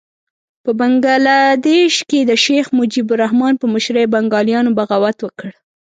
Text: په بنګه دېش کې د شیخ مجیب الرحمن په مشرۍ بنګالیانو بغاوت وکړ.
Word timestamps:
په 0.63 0.71
بنګه 0.79 1.15
دېش 1.69 1.95
کې 2.09 2.19
د 2.29 2.31
شیخ 2.43 2.65
مجیب 2.79 3.07
الرحمن 3.13 3.53
په 3.61 3.65
مشرۍ 3.73 4.05
بنګالیانو 4.13 4.75
بغاوت 4.77 5.17
وکړ. 5.21 5.49